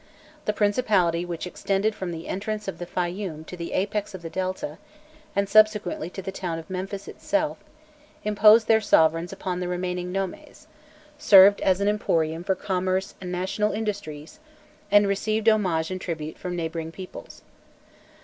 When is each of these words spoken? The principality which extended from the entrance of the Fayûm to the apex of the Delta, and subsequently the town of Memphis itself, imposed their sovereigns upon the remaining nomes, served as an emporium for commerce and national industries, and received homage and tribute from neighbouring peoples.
The 0.45 0.51
principality 0.51 1.25
which 1.25 1.45
extended 1.45 1.93
from 1.93 2.11
the 2.11 2.27
entrance 2.27 2.67
of 2.67 2.79
the 2.79 2.87
Fayûm 2.87 3.45
to 3.45 3.55
the 3.55 3.73
apex 3.73 4.15
of 4.15 4.23
the 4.23 4.31
Delta, 4.31 4.79
and 5.35 5.47
subsequently 5.47 6.09
the 6.09 6.31
town 6.31 6.57
of 6.57 6.71
Memphis 6.71 7.07
itself, 7.07 7.59
imposed 8.23 8.65
their 8.67 8.81
sovereigns 8.81 9.31
upon 9.31 9.59
the 9.59 9.67
remaining 9.67 10.11
nomes, 10.11 10.65
served 11.19 11.61
as 11.61 11.81
an 11.81 11.87
emporium 11.87 12.43
for 12.43 12.55
commerce 12.55 13.13
and 13.21 13.31
national 13.31 13.73
industries, 13.73 14.39
and 14.89 15.07
received 15.07 15.47
homage 15.47 15.91
and 15.91 16.01
tribute 16.01 16.39
from 16.39 16.55
neighbouring 16.55 16.91
peoples. 16.91 17.43